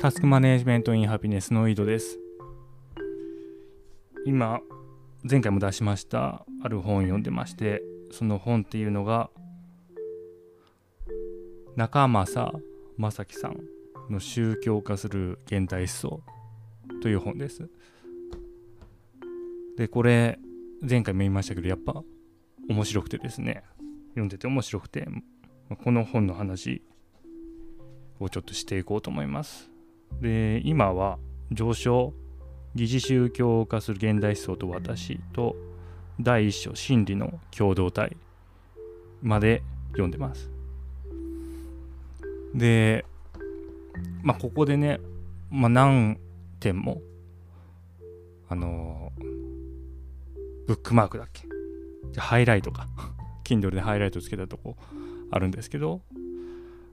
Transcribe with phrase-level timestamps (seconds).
[0.00, 2.18] タスクマネジメントインハピネスの井戸です。
[4.24, 4.60] 今、
[5.30, 9.28] 前回も出しましたある本を読んでまして、その本っていうのが、
[11.76, 12.50] 中正
[12.96, 13.60] 正樹さん
[14.08, 16.22] の宗教化する現代思想
[17.02, 17.68] という本です。
[19.76, 20.38] で、これ、
[20.80, 22.02] 前回も言いましたけど、やっぱ
[22.70, 23.64] 面白くてですね、
[24.12, 25.06] 読んでて面白くて、
[25.84, 26.82] この本の話
[28.18, 29.69] をちょっとしていこうと思います。
[30.20, 31.18] で、今は
[31.52, 32.12] 上昇、
[32.74, 35.56] 疑似宗教化する現代思想と私と
[36.20, 38.16] 第一章真理の共同体
[39.22, 40.50] まで読んでます。
[42.54, 43.04] で、
[44.22, 45.00] まあ、ここでね、
[45.50, 46.18] まあ、何
[46.60, 47.00] 点も、
[48.48, 49.12] あの
[50.66, 51.46] ブックマークだっけ？
[52.20, 52.88] ハイライトか
[53.44, 54.76] Kindle でハイライトつけたとこ
[55.30, 56.00] あるんですけど、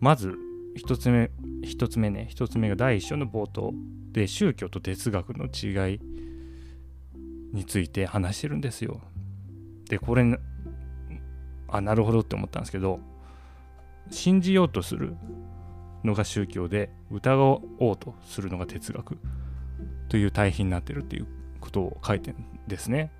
[0.00, 0.34] まず、
[0.76, 1.30] 一つ目、
[1.62, 3.72] 一つ目ね、一つ目が第一章の冒頭
[4.12, 6.00] で宗教と哲学の違い
[7.52, 9.00] について話してるんですよ。
[9.88, 10.38] で、これ、
[11.68, 13.00] あ、なるほどって思ったんですけど、
[14.10, 15.16] 信じようとする
[16.04, 17.60] のが宗教で、疑お
[17.92, 19.18] うとするのが哲学
[20.08, 21.26] という対比になってるっていう
[21.60, 23.10] ことを書いてるんですね。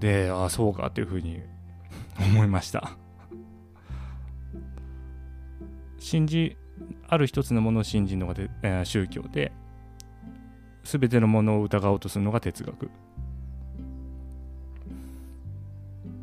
[0.00, 1.40] で、ああ、そうかっていうふうに
[2.18, 2.96] 思いました。
[5.98, 6.56] 信じ、
[7.08, 9.52] ある一つのものを信じるのがで、えー、宗教で、
[10.84, 12.90] すべてのものを疑おうとするのが哲学。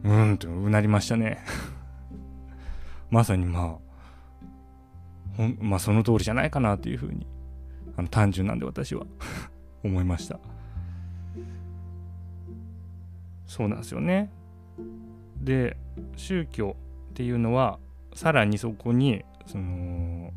[0.04, 1.40] うんとうなりましたね
[3.10, 3.78] まさにまあ、
[5.36, 7.26] ほんまあその通りじゃないかなというふうに、
[7.98, 9.06] あの単純なんで私は
[9.84, 10.40] 思いました。
[13.48, 14.30] そうなんですよね。
[15.42, 15.78] で、
[16.16, 16.76] 宗教
[17.12, 17.80] っていうのは、
[18.14, 20.32] さらにそこにその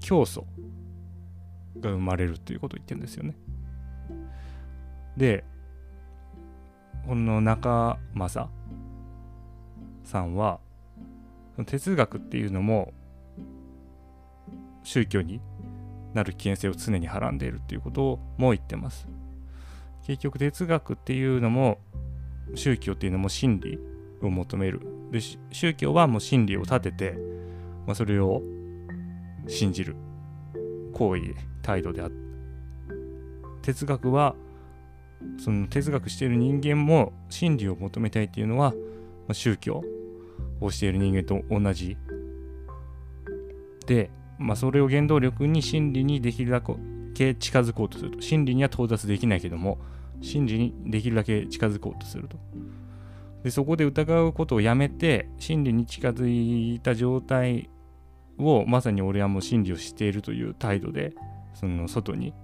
[0.00, 0.46] 教祖
[1.80, 3.36] が生まれるということを言ってるんですよね。
[5.16, 5.44] で
[7.06, 8.48] この中正
[10.02, 10.58] さんは
[11.66, 12.92] 哲学っていうのも
[14.82, 15.40] 宗教に
[16.12, 19.08] なる危険性を常にはらんでいるっていうことをも言ってます。
[20.06, 21.78] 結局哲学っていうのも
[22.54, 23.78] 宗教っていうのも真理
[24.20, 24.80] を求める。
[25.10, 25.20] で
[25.52, 27.33] 宗教はもう真理を立てて
[27.86, 28.42] まあ、それを
[29.46, 29.96] 信じる
[30.92, 32.24] 行為態度であって
[33.62, 34.34] 哲学は
[35.38, 38.76] その哲学している人間も真理を求めたいっていうのは、ま
[39.30, 39.82] あ、宗教
[40.60, 41.96] をしている人間と同じ
[43.86, 46.62] で、まあ、それを原動力に真理にできるだ
[47.14, 49.78] け近づこうとすると真理には到達できないけども
[50.20, 52.36] 真理にできるだけ近づこうとすると。
[53.42, 57.68] でそこで疑うことをやめて真理に近づいた状態
[58.38, 61.14] をまさに俺はもう真理をしているという態度で
[61.54, 62.34] その外に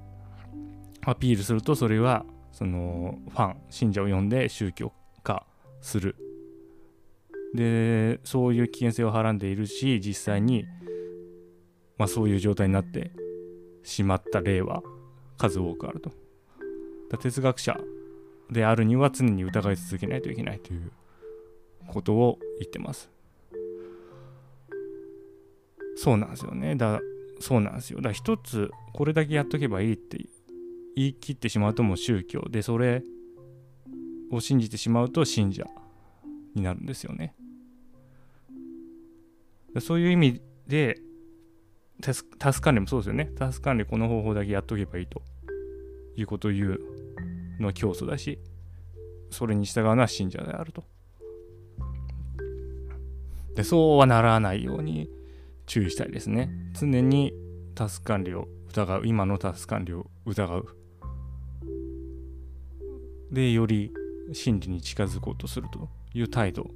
[1.05, 4.93] アピールするとそれはそのファン信者を呼んで宗教
[5.23, 5.47] 化
[5.81, 6.17] する。
[7.55, 10.67] でそういう危険性をはらんでいるし実際に、
[11.99, 13.11] まあ、そういう状態になって
[13.83, 14.83] しまった例は
[15.37, 16.13] 数多くあると。
[17.19, 17.77] 哲学者
[18.51, 20.93] であるには常に疑い続けないといけないという
[21.89, 23.11] ことを言ってます。
[25.97, 26.77] そうなんですよね。
[26.77, 27.01] だ
[27.41, 27.99] そうなんですよ。
[27.99, 30.19] だから一つこれだけやっとけばいいって
[30.97, 33.03] 言い切ってしまうともう宗教でそれ
[34.31, 35.67] を信じてしまうと信者
[36.55, 37.35] になるんですよね。
[39.81, 41.01] そういう意味で
[42.03, 43.31] タスタス管理もそうですよね。
[43.37, 45.23] タス管理この方法だけやっとけばいいと
[46.17, 46.81] いうことを言う
[47.61, 48.39] のは教祖だし
[49.31, 50.85] それに従うのは信者であると。
[53.55, 55.09] でそうはならないように
[55.71, 56.51] 注意したいですね。
[56.73, 57.33] 常に
[57.77, 59.03] タスク管理を疑う。
[59.07, 60.67] 今のタスク管理を疑う。
[63.31, 63.93] で、より
[64.33, 66.73] 真理に近づこうとするという態度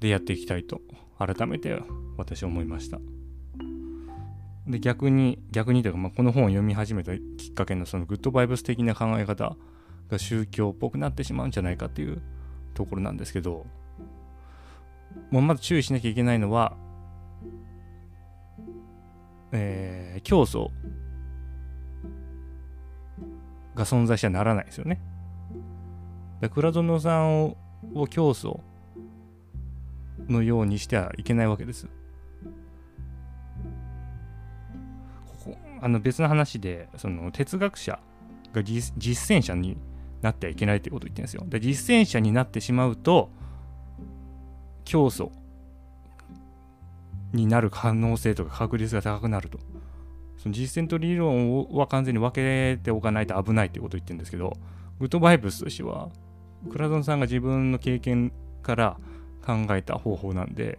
[0.00, 0.80] でやっていきたいと
[1.18, 1.78] 改めて
[2.16, 2.98] 私は思いました。
[4.66, 9.54] で、逆に、逆にというか、まあ、この本を読み始めたきっかけのそのグッドバイブス的な考え方
[10.08, 12.22] が宗教っぽくなってしまうんじゃないかっていう
[12.72, 13.66] ところなんですけど、
[15.30, 16.78] もうまず注意しなきゃいけないのは、
[19.52, 20.70] えー、競争
[23.74, 25.00] が存在しちゃならないですよね。
[26.40, 27.56] で倉園さんを
[27.94, 28.60] を競争
[30.28, 31.86] のようにしてはいけないわけです。
[35.26, 38.00] ここあの別の話でその哲学者
[38.52, 39.76] が実践者に
[40.20, 41.44] なってはいけないってことを言ってるんですよ。
[41.46, 43.30] で実践者になってしまうと
[44.84, 45.30] 競争
[47.32, 49.58] になる可能性とか確率が高くなると
[50.38, 54.56] その実践と理論は完全に分けておかないと危ないってことを言ってるんですけど
[54.98, 56.10] グッドバイブスとしては
[56.70, 58.32] 倉園さんが自分の経験
[58.62, 58.96] から
[59.44, 60.78] 考えた方法なんで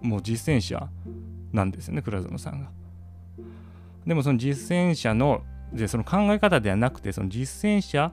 [0.00, 0.88] もう実践者
[1.52, 2.70] なんですよね倉園さんが。
[4.06, 5.42] でもその実践者の
[5.72, 8.12] でその考え方ではなくてその実践者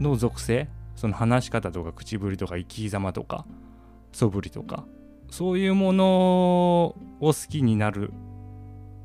[0.00, 3.46] の属性その話し方とか口ぶりとか生き様とか
[4.12, 4.84] 素振りとか
[5.30, 8.12] そういうものを好きになる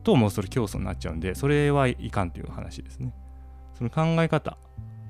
[0.04, 3.14] ともうそれ競争になっちゃうんでそれはいかんという話ですね。
[3.78, 4.58] その考え方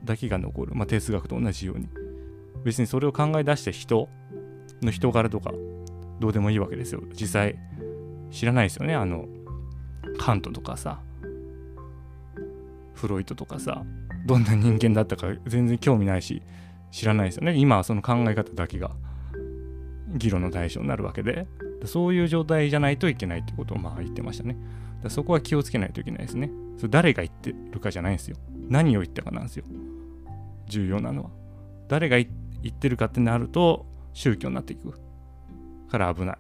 [0.04, 1.88] だけが残る、まあ、哲学と同じように。
[2.64, 4.08] 別にそれを考え出した人
[4.82, 5.52] の人柄とか
[6.20, 7.02] どうでもいいわけですよ。
[7.12, 7.58] 実際
[8.32, 8.96] 知らないですよね。
[8.96, 9.28] あの
[10.18, 11.02] カントとかさ
[12.94, 13.84] フロイトとかさ
[14.26, 16.42] どんな人間だったか全然興味ないし
[16.92, 17.56] 知らないですよね。
[17.56, 18.92] 今はその考え方だけが。
[20.14, 21.48] 議論の対象になるわけで
[21.86, 24.56] そういう状態じゃないといけないってことをまあ言ってましたね。
[25.10, 26.50] そこは気をつけないといけないですね。
[26.78, 28.38] それ誰が言ってるかじゃないんですよ。
[28.70, 29.66] 何を言ったかなんですよ。
[30.68, 31.30] 重要なのは。
[31.90, 32.28] 誰が言
[32.68, 34.94] ってるかってなると宗教になっていく。
[35.90, 36.40] から危ないっ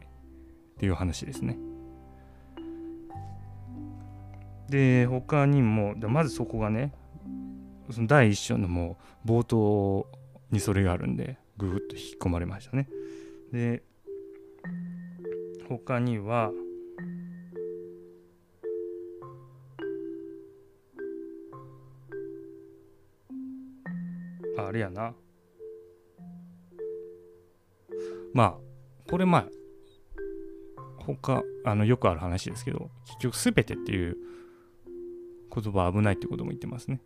[0.79, 1.57] ていう話ですね。
[4.69, 6.93] で他にもまずそこがね
[7.91, 10.07] その第一章のもう冒頭
[10.51, 12.87] にそれがあるんでぐーっと引き込まれましたね
[13.53, 13.83] で
[15.69, 16.51] 他には
[24.57, 25.13] あれやな
[28.33, 28.55] まあ
[29.11, 29.45] これまあ
[30.97, 34.17] 他あのよくある話ですけど結局全てっていう
[35.53, 37.01] 言葉は危ないってことも言ってますね。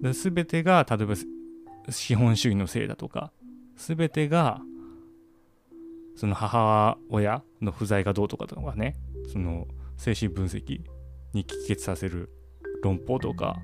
[0.00, 1.16] で全てが例えば
[1.90, 3.32] 資本主義のせいだとか
[3.74, 4.60] 全てが
[6.18, 8.96] その母親の不在がどうとかとかね
[9.32, 10.80] その精神分析
[11.32, 12.28] に帰結させる
[12.82, 13.56] 論法とか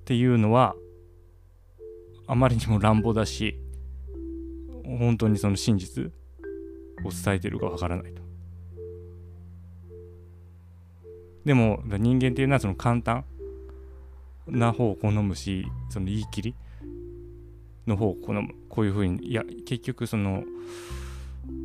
[0.00, 0.74] っていうのは
[2.26, 3.56] あまりにも乱暴だし
[4.84, 6.06] 本当にその真実
[7.04, 8.22] を伝えてるかわからないと。
[11.44, 13.24] でも人間っていうのはその簡単
[14.48, 16.54] な方を好むしその言い切り
[17.86, 20.44] の方を好むこういうふうにいや結局その、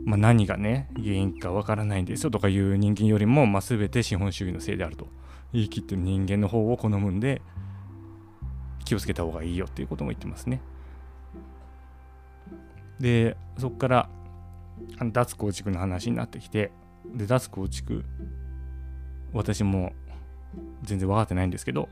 [0.05, 5.07] まあ、何がね原因かわからないんですよとかいう人間よりも、まあ、全て資本主義のせいであると
[5.53, 7.41] 言い切ってる人間の方を好むんで
[8.85, 10.61] 気をつけた方がいいよっていうことも言ってますね。
[12.99, 14.09] でそこから
[15.11, 16.71] 脱構築の話になってきて
[17.15, 18.03] で脱構築
[19.33, 19.93] 私も
[20.83, 21.87] 全然分かってないんですけど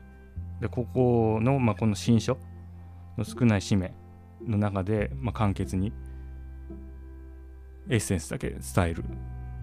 [0.60, 2.36] でここの、まあ、この新書
[3.16, 3.94] の少ない紙面
[4.46, 5.92] の中で、まあ、簡潔に
[7.88, 9.04] エッセンスだけ伝える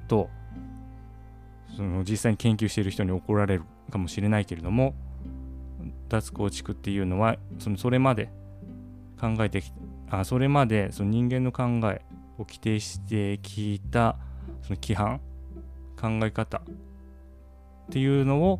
[0.07, 0.29] と
[1.75, 4.95] その実際に研究している人に怒られるかもしれないけれども
[6.09, 8.29] 脱構築っていうのはそのそれまで
[9.19, 9.71] 考えてき
[10.09, 12.01] あそれまでその人間の考え
[12.37, 14.17] を規定してきた
[14.61, 15.19] その規範
[15.99, 16.61] 考え方っ
[17.91, 18.59] ていうのを、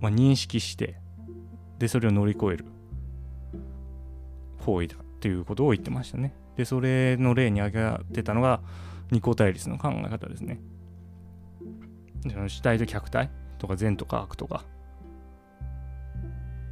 [0.00, 0.96] まあ、認識して
[1.78, 2.66] でそれを乗り越える。
[4.64, 6.34] 方位だっていうことを言ってましたね。
[6.56, 8.60] でそれの例に挙げてたのが
[9.10, 10.60] 二項対立の考え方ですね。
[12.48, 14.64] 主体と客体とか善とか悪とか。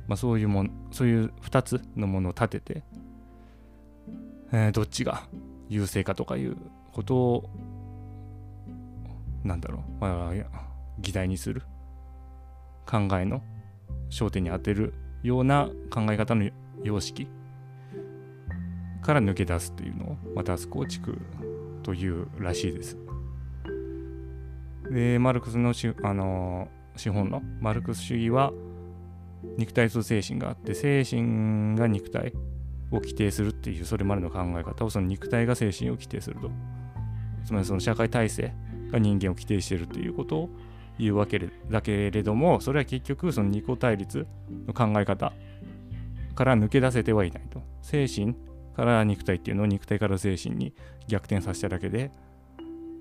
[0.07, 2.83] まあ、そういうものそういう2つのものを立てて、
[4.51, 5.23] えー、どっちが
[5.69, 6.57] 優勢かとかいう
[6.93, 7.51] ことを
[9.45, 10.63] なんだろう、まあ、
[10.99, 11.63] 議題にする
[12.87, 13.43] 考えの
[14.11, 16.51] 焦点に当てるような考え方の
[16.83, 17.29] 様式。
[19.03, 21.19] から抜け出すというのをまた構築
[21.83, 22.97] というらしいです。
[24.91, 28.53] でマルクスのあの資本のマルクス主義は
[29.57, 32.33] 肉体と精神があって精神が肉体
[32.91, 36.51] を規定するっていうそれまでの考え方をその肉体が精神を規定すると
[37.45, 38.53] つまりその社会体制
[38.91, 40.51] が人間を規定しているということを
[40.99, 41.41] 言うわけ
[41.71, 44.27] だけれどもそれは結局その二個対立
[44.67, 45.33] の考え方
[46.35, 48.35] から抜け出せてはいないと精神
[48.77, 50.73] から肉体っていうのを肉体から精神に
[51.09, 52.11] 逆転させただけで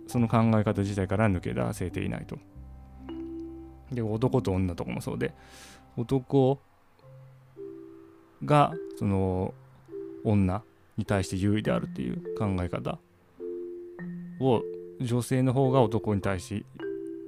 [0.08, 2.38] その考え方自体から抜け出せていないと。
[3.92, 5.34] で男と女とかもそうで
[5.98, 6.60] 男
[8.46, 9.54] がその
[10.24, 10.64] 女
[10.98, 13.00] に対して優位であるっていう考え方
[14.40, 14.62] を
[15.02, 16.66] 女性の方が男に対して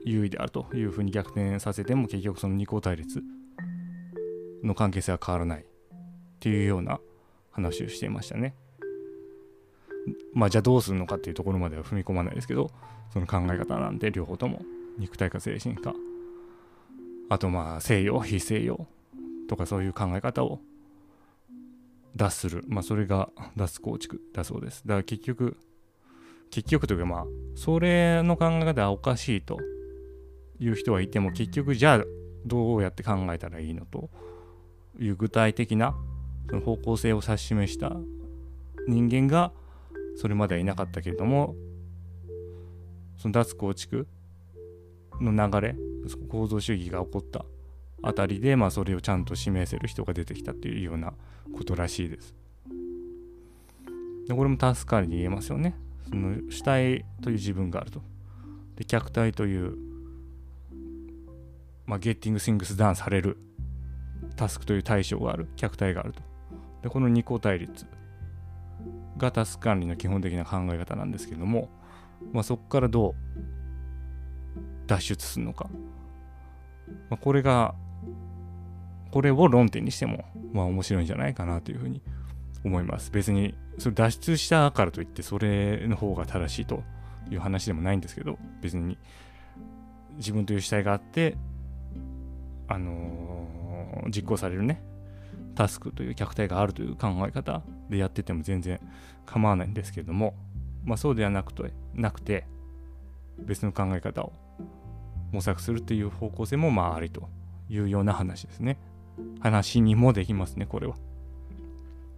[0.06, 3.24] 優位であるというふうに逆転させても結局その二項対立
[4.64, 5.66] の関係性は変わらないっ
[6.40, 7.00] ていうような
[7.52, 8.56] 話をしていましたね。
[10.34, 12.72] まあじゃあどうするのかっていうところまでは踏み込まないですけど
[13.14, 14.62] その考え方なんで両方とも
[14.98, 15.94] 肉体か精神か
[17.30, 18.88] あとまあ西洋非西洋
[19.48, 20.60] とかそういう考え方を
[22.16, 22.64] 脱する。
[22.68, 24.82] まあそれが脱構築だそうです。
[24.86, 25.58] だから結局
[26.50, 29.60] 結局というかまあそれの考え方はおかしいと
[30.60, 32.04] いう人はいても結局じゃあ
[32.46, 34.10] どうやって考えたらいいのと
[35.00, 35.96] いう具体的な
[36.52, 37.96] その方向性を指し示した
[38.86, 39.54] 人間が
[40.18, 41.56] それまではいなかったけれども
[43.18, 44.06] その脱構築
[45.22, 45.76] の流れ
[46.30, 47.46] 構造主義が起こった
[48.04, 51.14] あたりで、まあ、それをちゃんと示せる人が出てきたっていうような
[51.56, 52.34] ことらしいです。
[54.28, 55.76] でこれも助かりに言えますよね。
[56.10, 58.02] その主体という自分があると。
[58.76, 59.78] で客体という、
[61.86, 63.38] まあ、ゲッティング・シングス・ダウンされる
[64.36, 66.31] タスクという対象がある客体があると。
[66.82, 67.86] でこの二項対立
[69.18, 71.70] がタスク管理の基本的な考え方なんですけども、
[72.34, 73.16] まあ、そこからどう
[74.88, 75.70] 脱出するのか、
[77.10, 77.76] まあ、これが
[79.12, 82.02] これを論点にしてもまあ面白いんじゃないかなというふうに
[82.64, 83.12] 思います。
[83.12, 86.84] 別にそれ脱出したからといってそれの方が正しいと
[87.30, 88.98] いう話でもないんですけど別に
[90.18, 91.38] 自分という主体があって
[92.68, 94.82] あのー、実行されるね
[95.56, 98.80] タスクという客体があるという考え方でやってても全然
[99.26, 100.36] 構わないんですけれども、
[100.86, 102.46] まあ、そうではなくてなくて
[103.38, 104.34] 別の考え方を
[105.32, 107.30] 模索するっていう方向性もまあありと
[107.70, 108.78] いうような話ですね。
[109.40, 110.96] 話にもできますね、これは。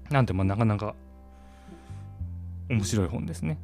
[0.10, 0.96] なんてまあなかなか
[2.70, 3.60] 面白い本ですね。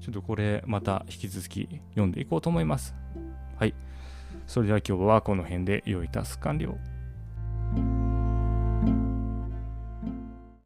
[0.00, 2.94] ちょっとこれまた引き続き読んでいこうと思います。
[3.58, 3.74] はい。
[4.46, 6.95] それでは今日はこの辺で良いタスク完了。